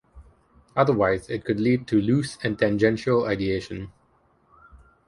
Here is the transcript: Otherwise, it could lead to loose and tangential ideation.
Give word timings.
Otherwise, 0.75 1.29
it 1.29 1.45
could 1.45 1.59
lead 1.59 1.85
to 1.85 2.01
loose 2.01 2.39
and 2.43 2.57
tangential 2.57 3.25
ideation. 3.25 3.91